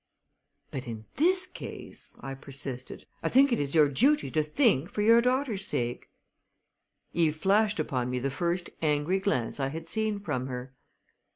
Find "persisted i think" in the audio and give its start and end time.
2.33-3.51